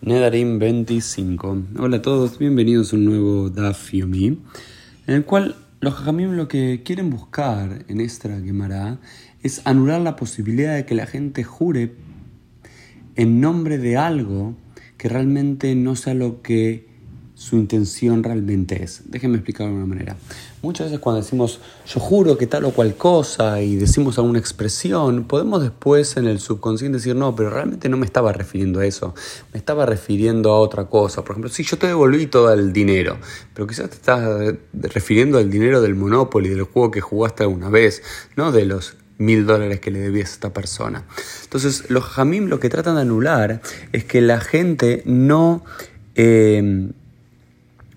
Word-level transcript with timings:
Nedarim 0.00 0.60
25. 0.60 1.62
Hola 1.80 1.96
a 1.96 2.02
todos, 2.02 2.38
bienvenidos 2.38 2.92
a 2.92 2.96
un 2.96 3.04
nuevo 3.04 3.50
Daf 3.50 3.92
Yomi, 3.92 4.26
en 4.26 5.14
el 5.14 5.24
cual 5.24 5.56
los 5.80 5.94
Jajamim 5.94 6.36
lo 6.36 6.46
que 6.46 6.82
quieren 6.84 7.10
buscar 7.10 7.84
en 7.88 8.00
esta 8.00 8.28
Gemara 8.40 9.00
es 9.42 9.60
anular 9.66 10.00
la 10.00 10.14
posibilidad 10.14 10.76
de 10.76 10.86
que 10.86 10.94
la 10.94 11.06
gente 11.06 11.42
jure 11.42 11.94
en 13.16 13.40
nombre 13.40 13.78
de 13.78 13.96
algo 13.96 14.54
que 14.98 15.08
realmente 15.08 15.74
no 15.74 15.96
sea 15.96 16.14
lo 16.14 16.42
que 16.42 16.87
su 17.38 17.54
intención 17.54 18.24
realmente 18.24 18.82
es. 18.82 19.02
Déjenme 19.04 19.36
explicarlo 19.36 19.72
de 19.72 19.78
una 19.78 19.86
manera. 19.86 20.16
Muchas 20.60 20.88
veces 20.88 20.98
cuando 20.98 21.22
decimos 21.22 21.60
yo 21.86 22.00
juro 22.00 22.36
que 22.36 22.48
tal 22.48 22.64
o 22.64 22.72
cual 22.72 22.96
cosa 22.96 23.62
y 23.62 23.76
decimos 23.76 24.18
alguna 24.18 24.40
expresión, 24.40 25.22
podemos 25.22 25.62
después 25.62 26.16
en 26.16 26.26
el 26.26 26.40
subconsciente 26.40 26.98
decir 26.98 27.14
no, 27.14 27.36
pero 27.36 27.50
realmente 27.50 27.88
no 27.88 27.96
me 27.96 28.06
estaba 28.06 28.32
refiriendo 28.32 28.80
a 28.80 28.86
eso, 28.86 29.14
me 29.52 29.58
estaba 29.58 29.86
refiriendo 29.86 30.50
a 30.50 30.58
otra 30.58 30.86
cosa. 30.86 31.22
Por 31.22 31.34
ejemplo, 31.34 31.48
si 31.48 31.62
yo 31.62 31.78
te 31.78 31.86
devolví 31.86 32.26
todo 32.26 32.52
el 32.52 32.72
dinero, 32.72 33.18
pero 33.54 33.68
quizás 33.68 33.88
te 33.88 33.94
estás 33.94 34.56
refiriendo 34.72 35.38
al 35.38 35.48
dinero 35.48 35.80
del 35.80 35.94
Monopoly, 35.94 36.48
del 36.48 36.64
juego 36.64 36.90
que 36.90 37.00
jugaste 37.00 37.44
alguna 37.44 37.68
vez, 37.68 38.02
no 38.34 38.50
de 38.50 38.64
los 38.64 38.96
mil 39.16 39.46
dólares 39.46 39.78
que 39.78 39.92
le 39.92 40.00
debías 40.00 40.30
a 40.30 40.32
esta 40.32 40.52
persona. 40.52 41.04
Entonces, 41.44 41.88
los 41.88 42.02
jamim 42.02 42.48
lo 42.48 42.58
que 42.58 42.68
tratan 42.68 42.96
de 42.96 43.02
anular 43.02 43.62
es 43.92 44.02
que 44.04 44.22
la 44.22 44.40
gente 44.40 45.04
no... 45.06 45.64
Eh, 46.16 46.90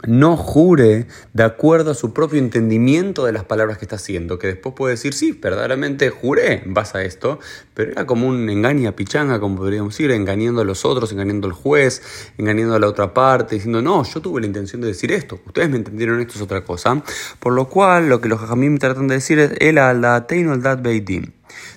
no 0.07 0.35
jure 0.37 1.07
de 1.33 1.43
acuerdo 1.43 1.91
a 1.91 1.93
su 1.93 2.13
propio 2.13 2.39
entendimiento 2.39 3.25
de 3.25 3.31
las 3.31 3.43
palabras 3.43 3.77
que 3.77 3.85
está 3.85 3.97
haciendo, 3.97 4.39
que 4.39 4.47
después 4.47 4.75
puede 4.75 4.93
decir, 4.95 5.13
sí, 5.13 5.31
verdaderamente 5.31 6.09
juré 6.09 6.63
en 6.65 6.73
base 6.73 6.97
a 6.97 7.03
esto, 7.03 7.39
pero 7.73 7.91
era 7.91 8.05
como 8.05 8.27
un 8.27 8.49
engaña 8.49 8.95
pichanga, 8.95 9.39
como 9.39 9.57
podríamos 9.57 9.93
decir, 9.93 10.11
engañando 10.11 10.61
a 10.61 10.65
los 10.65 10.85
otros, 10.85 11.11
engañando 11.11 11.47
al 11.47 11.53
juez, 11.53 12.01
engañando 12.37 12.75
a 12.75 12.79
la 12.79 12.87
otra 12.87 13.13
parte, 13.13 13.55
diciendo, 13.55 13.81
no, 13.81 14.03
yo 14.03 14.21
tuve 14.21 14.41
la 14.41 14.47
intención 14.47 14.81
de 14.81 14.87
decir 14.87 15.11
esto, 15.11 15.39
ustedes 15.45 15.69
me 15.69 15.77
entendieron, 15.77 16.19
esto 16.19 16.33
es 16.35 16.41
otra 16.41 16.63
cosa. 16.63 17.01
Por 17.39 17.53
lo 17.53 17.69
cual, 17.69 18.09
lo 18.09 18.21
que 18.21 18.29
los 18.29 18.39
jajamim 18.39 18.77
tratan 18.77 19.07
de 19.07 19.15
decir 19.15 19.39
es, 19.39 19.51
el 19.59 19.77
al 19.77 20.25
teino 20.27 20.53
al 20.53 20.61
dat 20.61 20.81
beidim. 20.81 21.31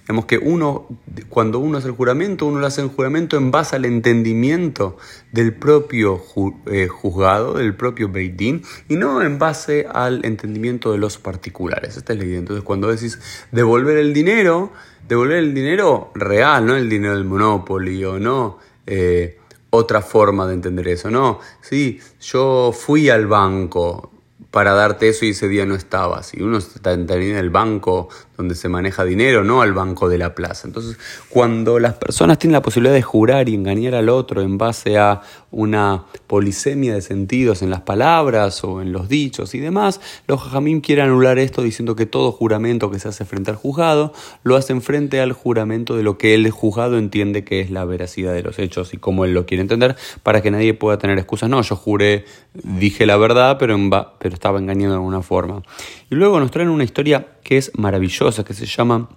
Digamos 0.05 0.27
que 0.27 0.36
uno, 0.36 0.86
cuando 1.30 1.58
uno 1.58 1.78
hace 1.78 1.88
el 1.88 1.94
juramento, 1.94 2.44
uno 2.44 2.60
lo 2.60 2.66
hace 2.66 2.83
el 2.83 2.88
juramento 2.88 3.38
en 3.38 3.50
base 3.50 3.74
al 3.74 3.86
entendimiento 3.86 4.98
del 5.33 5.55
propio 5.55 6.22
eh, 6.66 6.88
juzgado, 6.88 7.55
del 7.55 7.74
propio 7.74 8.10
Beidín, 8.10 8.62
y 8.88 8.97
no 8.97 9.22
en 9.22 9.38
base 9.38 9.86
al 9.91 10.22
entendimiento 10.27 10.92
de 10.92 10.98
los 10.98 11.16
particulares. 11.16 11.97
Esta 11.97 12.12
es 12.12 12.19
la 12.19 12.27
idea. 12.27 12.38
Entonces, 12.38 12.62
cuando 12.62 12.88
decís 12.88 13.19
devolver 13.50 13.97
el 13.97 14.12
dinero, 14.12 14.72
devolver 15.08 15.38
el 15.38 15.55
dinero 15.55 16.10
real, 16.14 16.66
no 16.66 16.77
el 16.77 16.91
dinero 16.91 17.14
del 17.14 17.25
Monopoly 17.25 18.05
o 18.05 18.19
no. 18.19 18.58
Eh, 18.86 19.38
otra 19.70 20.02
forma 20.02 20.47
de 20.47 20.55
entender 20.55 20.86
eso, 20.88 21.10
¿no? 21.10 21.41
Sí, 21.60 21.98
yo 22.20 22.72
fui 22.72 23.08
al 23.08 23.27
banco, 23.27 24.13
para 24.55 24.72
darte 24.72 25.08
eso 25.08 25.24
y 25.24 25.30
ese 25.30 25.48
día 25.48 25.66
no 25.66 25.74
estabas. 25.74 26.33
Y 26.33 26.41
uno 26.41 26.58
está 26.58 26.92
en 26.92 27.10
el 27.10 27.50
banco 27.50 28.08
donde 28.36 28.55
se 28.55 28.69
maneja 28.69 29.05
dinero, 29.05 29.42
no 29.42 29.62
al 29.62 29.72
banco 29.72 30.08
de 30.08 30.16
la 30.16 30.36
plaza. 30.36 30.69
Entonces, 30.69 30.97
cuando 31.28 31.80
las 31.80 31.94
personas 31.94 32.38
tienen 32.38 32.52
la 32.52 32.62
posibilidad 32.62 32.94
de 32.94 33.02
jurar 33.02 33.48
y 33.48 33.55
engañar 33.55 33.97
al 33.97 34.08
otro 34.08 34.42
en 34.42 34.56
base 34.56 34.97
a 34.97 35.22
una 35.50 36.05
polisemia 36.27 36.94
de 36.94 37.02
sentidos 37.02 37.62
en 37.62 37.70
las 37.70 37.82
palabras 37.82 38.64
o 38.64 38.82
en 38.82 38.92
los 38.92 39.08
dichos 39.08 39.55
y 39.55 39.60
demás, 39.60 40.00
los 40.27 40.42
jajamín 40.42 40.80
quieren 40.80 41.06
anular 41.06 41.38
esto 41.38 41.62
diciendo 41.62 41.94
que 41.94 42.06
todo 42.06 42.32
juramento 42.32 42.91
que 42.91 42.98
se 42.98 43.08
hace 43.08 43.25
frente 43.25 43.50
al 43.50 43.56
juzgado 43.56 44.12
lo 44.42 44.56
hacen 44.56 44.82
frente 44.82 45.20
al 45.20 45.32
juramento 45.32 45.97
de 45.97 46.02
lo 46.02 46.19
que 46.19 46.34
el 46.34 46.50
juzgado 46.50 46.98
entiende 46.98 47.44
que 47.44 47.60
es 47.60 47.70
la 47.70 47.84
veracidad 47.84 48.32
de 48.32 48.42
los 48.42 48.58
hechos 48.58 48.94
y 48.94 48.98
cómo 48.98 49.25
él 49.25 49.32
lo 49.32 49.47
quiere 49.47 49.62
entender 49.62 49.97
para 50.22 50.42
que 50.42 50.50
nadie 50.50 50.75
pueda 50.75 50.98
tener 50.98 51.19
excusas. 51.19 51.48
No, 51.48 51.62
yo 51.62 51.77
juré, 51.77 52.25
dije 52.52 53.06
la 53.06 53.16
verdad, 53.16 53.56
pero, 53.58 53.78
pero 54.19 54.34
estaba 54.45 54.59
engañando 54.59 54.91
de 54.91 54.97
alguna 54.97 55.23
forma. 55.23 55.62
Y 56.11 56.17
luego 56.17 56.39
nos 56.39 56.50
traen 56.50 56.69
una 56.69 56.84
historia 56.84 57.39
que 57.42 57.56
es 57.56 57.72
maravillosa, 57.78 58.44
que 58.44 58.53
se 58.53 58.66
llama 58.66 59.09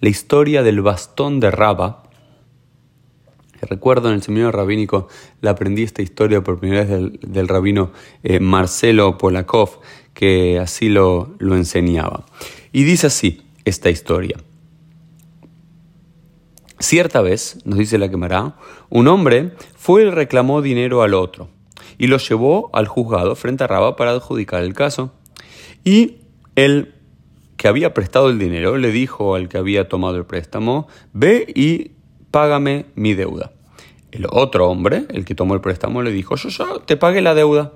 La 0.00 0.08
historia 0.08 0.62
del 0.62 0.82
bastón 0.82 1.40
de 1.40 1.50
Raba 1.50 2.04
Recuerdo 3.60 4.08
en 4.08 4.14
el 4.14 4.22
seminario 4.22 4.52
rabínico, 4.52 5.08
le 5.40 5.50
aprendí 5.50 5.82
esta 5.82 6.00
historia 6.00 6.44
por 6.44 6.60
primera 6.60 6.84
vez 6.84 7.10
del, 7.20 7.48
rabino 7.48 7.90
eh, 8.22 8.38
Marcelo 8.38 9.18
Polakov, 9.18 9.80
que 10.14 10.60
así 10.60 10.88
lo, 10.88 11.34
lo 11.40 11.56
enseñaba. 11.56 12.24
Y 12.70 12.84
dice 12.84 13.08
así 13.08 13.42
esta 13.64 13.90
historia. 13.90 14.36
Cierta 16.78 17.20
vez, 17.20 17.58
nos 17.64 17.80
dice 17.80 17.98
la 17.98 18.08
quemará, 18.08 18.54
un 18.90 19.08
hombre 19.08 19.54
fue 19.76 20.04
y 20.04 20.10
reclamó 20.10 20.62
dinero 20.62 21.02
al 21.02 21.14
otro 21.14 21.57
y 21.98 22.06
lo 22.06 22.18
llevó 22.18 22.70
al 22.72 22.86
juzgado 22.86 23.34
frente 23.34 23.64
a 23.64 23.66
Raba 23.66 23.96
para 23.96 24.12
adjudicar 24.12 24.62
el 24.62 24.72
caso. 24.72 25.12
Y 25.84 26.18
el 26.54 26.94
que 27.56 27.68
había 27.68 27.92
prestado 27.92 28.30
el 28.30 28.38
dinero 28.38 28.78
le 28.78 28.92
dijo 28.92 29.34
al 29.34 29.48
que 29.48 29.58
había 29.58 29.88
tomado 29.88 30.16
el 30.16 30.24
préstamo, 30.24 30.86
ve 31.12 31.44
y 31.54 31.90
págame 32.30 32.86
mi 32.94 33.14
deuda. 33.14 33.52
El 34.12 34.26
otro 34.30 34.68
hombre, 34.68 35.06
el 35.10 35.24
que 35.24 35.34
tomó 35.34 35.54
el 35.54 35.60
préstamo, 35.60 36.02
le 36.02 36.12
dijo, 36.12 36.36
yo 36.36 36.48
ya 36.48 36.66
te 36.86 36.96
pagué 36.96 37.20
la 37.20 37.34
deuda. 37.34 37.72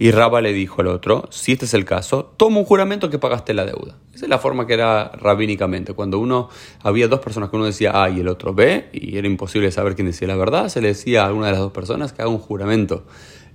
Y 0.00 0.12
Raba 0.12 0.40
le 0.40 0.54
dijo 0.54 0.80
al 0.80 0.86
otro, 0.86 1.28
si 1.30 1.52
este 1.52 1.66
es 1.66 1.74
el 1.74 1.84
caso, 1.84 2.32
toma 2.38 2.56
un 2.56 2.64
juramento 2.64 3.10
que 3.10 3.18
pagaste 3.18 3.52
la 3.52 3.66
deuda. 3.66 3.98
Esa 4.14 4.24
es 4.24 4.30
la 4.30 4.38
forma 4.38 4.66
que 4.66 4.72
era 4.72 5.10
rabínicamente. 5.10 5.92
Cuando 5.92 6.18
uno 6.18 6.48
había 6.82 7.06
dos 7.06 7.20
personas 7.20 7.50
que 7.50 7.56
uno 7.56 7.66
decía 7.66 8.02
A 8.02 8.08
y 8.08 8.20
el 8.20 8.28
otro 8.28 8.54
B, 8.54 8.88
y 8.94 9.18
era 9.18 9.26
imposible 9.26 9.70
saber 9.70 9.96
quién 9.96 10.06
decía 10.06 10.26
la 10.26 10.36
verdad, 10.36 10.70
se 10.70 10.80
le 10.80 10.88
decía 10.88 11.24
a 11.24 11.26
alguna 11.26 11.48
de 11.48 11.52
las 11.52 11.60
dos 11.60 11.72
personas 11.72 12.14
que 12.14 12.22
haga 12.22 12.30
un 12.30 12.38
juramento. 12.38 13.04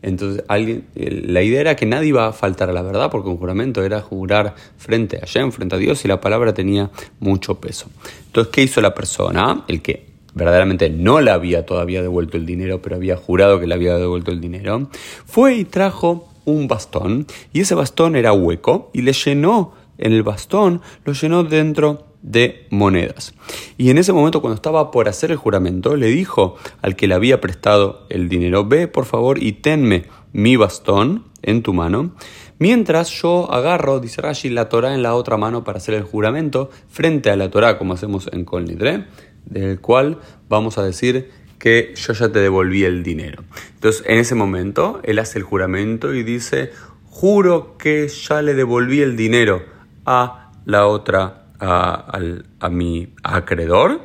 Entonces, 0.04 0.44
alguien, 0.48 0.86
la 0.94 1.42
idea 1.42 1.62
era 1.62 1.76
que 1.76 1.88
nadie 1.88 2.10
iba 2.10 2.28
a 2.28 2.32
faltar 2.32 2.70
a 2.70 2.74
la 2.74 2.84
verdad, 2.84 3.10
porque 3.10 3.28
un 3.28 3.38
juramento 3.38 3.84
era 3.84 4.02
jurar 4.02 4.54
frente 4.78 5.18
a 5.18 5.26
Shem, 5.26 5.52
frente 5.52 5.74
a 5.74 5.80
Dios, 5.80 6.06
y 6.06 6.08
la 6.08 6.22
palabra 6.22 6.54
tenía 6.54 6.92
mucho 7.20 7.60
peso. 7.60 7.88
Entonces, 8.28 8.54
¿qué 8.54 8.62
hizo 8.62 8.82
la 8.82 8.94
persona? 8.94 9.64
El 9.68 9.82
que 9.82 10.06
verdaderamente 10.36 10.92
no 10.92 11.22
le 11.22 11.32
había 11.32 11.66
todavía 11.66 12.04
devuelto 12.04 12.38
el 12.38 12.46
dinero, 12.46 12.84
pero 12.84 12.98
había 12.98 13.18
jurado 13.18 13.60
que 13.60 13.66
le 13.66 13.74
había 13.74 13.98
devuelto 13.98 14.30
el 14.30 14.40
dinero, 14.40 14.90
fue 15.26 15.56
y 15.56 15.66
trajo 15.66 16.35
un 16.46 16.68
bastón, 16.68 17.28
y 17.52 17.62
ese 17.62 17.76
bastón 17.76 18.16
era 18.16 18.34
hueco, 18.34 18.90
y 18.94 19.02
le 19.02 19.14
llenó 19.14 19.74
en 19.98 20.14
el 20.14 20.24
bastón, 20.24 20.82
lo 21.04 21.14
llenó 21.14 21.44
dentro 21.44 22.06
de 22.22 22.66
monedas. 22.72 23.36
Y 23.78 23.92
en 23.92 23.98
ese 23.98 24.12
momento, 24.12 24.42
cuando 24.42 24.56
estaba 24.56 24.90
por 24.90 25.08
hacer 25.08 25.32
el 25.32 25.38
juramento, 25.38 25.96
le 25.96 26.08
dijo 26.08 26.56
al 26.82 26.96
que 26.96 27.08
le 27.08 27.14
había 27.14 27.40
prestado 27.40 28.08
el 28.10 28.30
dinero, 28.30 28.66
ve 28.66 28.88
por 28.88 29.06
favor 29.06 29.42
y 29.42 29.54
tenme 29.54 30.06
mi 30.34 30.56
bastón 30.56 31.26
en 31.44 31.62
tu 31.62 31.74
mano, 31.74 32.16
mientras 32.58 33.10
yo 33.22 33.52
agarro, 33.52 34.00
dice 34.00 34.22
Rashi, 34.22 34.50
la 34.50 34.70
Torah 34.70 34.96
en 34.96 35.04
la 35.04 35.14
otra 35.14 35.38
mano 35.38 35.64
para 35.64 35.78
hacer 35.78 35.94
el 35.94 36.04
juramento 36.04 36.72
frente 36.88 37.30
a 37.30 37.36
la 37.36 37.52
Torah, 37.52 37.78
como 37.78 37.94
hacemos 37.94 38.28
en 38.34 38.44
Kol 38.44 38.66
Nidre, 38.66 39.06
del 39.46 39.80
cual 39.80 40.18
vamos 40.50 40.80
a 40.80 40.84
decir 40.84 41.30
que 41.60 41.94
yo 41.96 42.14
ya 42.14 42.32
te 42.32 42.40
devolví 42.40 42.84
el 42.84 43.04
dinero. 43.04 43.44
Entonces, 43.76 44.04
en 44.08 44.20
ese 44.20 44.36
momento, 44.36 45.00
él 45.04 45.20
hace 45.20 45.40
el 45.40 45.44
juramento 45.44 46.14
y 46.14 46.24
dice, 46.24 46.72
juro 47.06 47.78
que 47.78 48.08
ya 48.08 48.42
le 48.42 48.54
devolví 48.54 49.02
el 49.02 49.16
dinero 49.16 49.64
a 50.06 50.52
la 50.66 50.88
otra, 50.88 51.48
a, 51.60 52.70
mi 52.70 53.14
acreedor, 53.24 54.02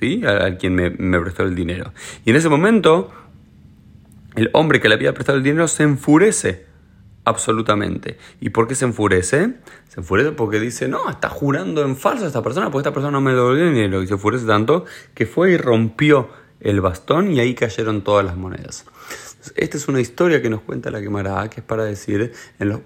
¿sí? 0.00 0.22
a, 0.24 0.56
quien 0.56 0.74
me, 0.74 0.90
me 0.90 1.20
prestó 1.20 1.42
el 1.42 1.54
dinero. 1.54 1.92
Y 2.24 2.30
en 2.30 2.36
ese 2.36 2.48
momento, 2.48 3.10
el 4.34 4.50
hombre 4.52 4.80
que 4.80 4.88
le 4.88 4.94
había 4.94 5.14
prestado 5.14 5.38
el 5.38 5.44
dinero 5.44 5.68
se 5.68 5.82
enfurece 5.82 6.66
absolutamente. 7.26 8.18
¿Y 8.40 8.50
por 8.50 8.68
qué 8.68 8.74
se 8.74 8.86
enfurece? 8.86 9.54
Se 9.88 10.00
enfurece 10.00 10.30
porque 10.30 10.58
dice, 10.60 10.88
no, 10.88 11.10
está 11.10 11.28
jurando 11.28 11.82
en 11.82 11.96
falso 11.96 12.26
esta 12.26 12.42
persona, 12.42 12.70
porque 12.70 12.88
esta 12.88 12.94
persona 12.94 13.10
no 13.10 13.20
me 13.20 13.34
devolvió 13.34 13.64
el 13.64 13.74
dinero. 13.74 14.02
Y 14.02 14.06
se 14.06 14.14
enfurece 14.14 14.46
tanto 14.46 14.84
que 15.12 15.26
fue 15.26 15.50
y 15.50 15.56
rompió 15.56 16.30
el 16.60 16.80
bastón 16.80 17.32
y 17.32 17.40
ahí 17.40 17.54
cayeron 17.54 18.02
todas 18.02 18.24
las 18.24 18.36
monedas. 18.36 18.84
Esta 19.54 19.76
es 19.76 19.88
una 19.88 20.00
historia 20.00 20.42
que 20.42 20.50
nos 20.50 20.62
cuenta 20.62 20.90
la 20.90 21.00
quemará, 21.00 21.48
que 21.48 21.60
es 21.60 21.66
para 21.66 21.84
decir, 21.84 22.32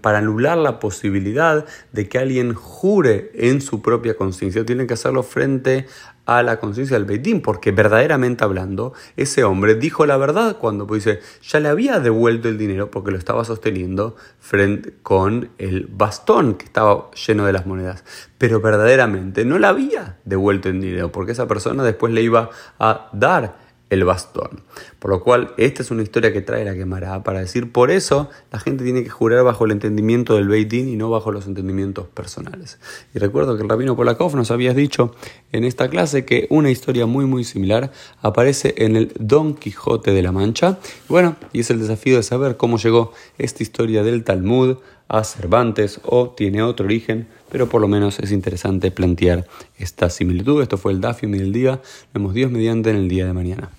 para 0.01 0.19
anular 0.19 0.59
la 0.59 0.79
posibilidad 0.79 1.65
de 1.93 2.09
que 2.09 2.19
alguien 2.19 2.55
jure 2.55 3.31
en 3.35 3.61
su 3.61 3.83
propia 3.83 4.15
conciencia. 4.17 4.65
Tiene 4.65 4.87
que 4.87 4.95
hacerlo 4.95 5.23
frente 5.23 5.87
a 6.27 6.43
la 6.43 6.61
conciencia 6.61 6.97
del 6.97 7.07
Beitín, 7.07 7.43
porque 7.43 7.73
verdaderamente 7.73 8.45
hablando, 8.45 8.93
ese 9.17 9.43
hombre 9.43 9.75
dijo 9.75 10.07
la 10.07 10.17
verdad 10.17 10.59
cuando 10.59 10.87
pues, 10.87 11.05
dice, 11.05 11.21
ya 11.43 11.59
le 11.59 11.69
había 11.69 11.99
devuelto 11.99 12.49
el 12.49 12.57
dinero 12.57 12.89
porque 12.91 13.11
lo 13.11 13.19
estaba 13.19 13.45
sosteniendo 13.45 14.15
frente 14.39 14.95
con 15.03 15.51
el 15.59 15.89
bastón 15.91 16.55
que 16.55 16.67
estaba 16.67 17.11
lleno 17.13 17.47
de 17.47 17.53
las 17.53 17.67
monedas, 17.67 18.05
pero 18.39 18.61
verdaderamente 18.61 19.45
no 19.45 19.59
le 19.59 19.67
había 19.67 20.19
devuelto 20.25 20.69
el 20.69 20.81
dinero, 20.81 21.11
porque 21.11 21.33
esa 21.33 21.49
persona 21.49 21.83
después 21.83 22.13
le 22.13 22.23
iba 22.23 22.51
a 22.79 23.09
dar 23.13 23.70
el 23.91 24.05
bastón. 24.05 24.63
Por 24.99 25.11
lo 25.11 25.23
cual, 25.23 25.53
esta 25.57 25.83
es 25.83 25.91
una 25.91 26.03
historia 26.03 26.33
que 26.33 26.41
trae 26.41 26.65
la 26.65 26.75
quemará 26.75 27.23
para 27.23 27.41
decir, 27.41 27.71
por 27.73 27.91
eso 27.91 28.31
la 28.53 28.61
gente 28.61 28.85
tiene 28.85 29.03
que 29.03 29.11
jurar 29.11 29.45
bajo 29.45 29.65
el 29.65 29.73
entendimiento 29.73 30.37
del 30.37 30.49
Beit 30.49 30.73
y 30.73 30.97
no 30.97 31.11
bajo 31.11 31.33
los 31.33 31.47
entendimientos 31.47 32.07
personales. 32.07 32.79
Y 33.15 33.19
recuerdo 33.19 33.57
que 33.57 33.63
el 33.63 33.69
rabino 33.69 33.97
Polakov 33.97 34.37
nos 34.37 34.51
había 34.51 34.73
dicho 34.73 35.15
en 35.53 35.65
esta 35.65 35.89
clase 35.89 36.25
que 36.25 36.47
una 36.51 36.71
historia 36.71 37.07
muy 37.07 37.27
muy 37.27 37.45
similar 37.45 37.91
aparece 38.23 38.75
en 38.79 38.97
el 38.97 39.13
Don 39.19 39.55
Quijote 39.55 40.13
de 40.13 40.23
la 40.23 40.33
Mancha. 40.33 40.79
Bueno, 41.09 41.37
y 41.53 41.61
es 41.61 41.71
el 41.71 41.81
desafío 41.81 42.17
de 42.17 42.23
saber 42.23 42.57
cómo 42.57 42.79
llegó 42.79 43.13
esta 43.39 43.63
historia 43.63 44.03
del 44.03 44.23
Talmud 44.23 44.79
a 45.09 45.25
Cervantes 45.25 46.01
o 46.05 46.31
tiene 46.31 46.63
otro 46.63 46.87
origen, 46.87 47.27
pero 47.51 47.69
por 47.69 47.81
lo 47.81 47.89
menos 47.89 48.21
es 48.21 48.31
interesante 48.31 48.93
plantear 48.93 49.47
esta 49.77 50.09
similitud. 50.09 50.63
Esto 50.63 50.79
fue 50.79 50.93
el 50.93 51.01
Dafium 51.01 51.33
del 51.33 51.53
día. 51.53 51.73
Nos 51.73 52.13
vemos 52.15 52.35
Dios 52.35 52.51
mediante 52.53 52.91
en 52.91 52.97
el 52.97 53.09
día 53.09 53.27
de 53.27 53.33
mañana. 53.33 53.71